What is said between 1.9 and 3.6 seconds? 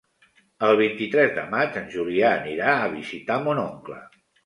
Julià anirà a visitar